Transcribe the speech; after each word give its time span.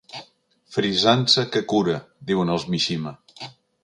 Frisança 0.77 1.43
que 1.55 1.61
cura, 1.73 1.97
diuen 2.31 2.53
els 2.55 2.65
Mishima. 2.77 3.13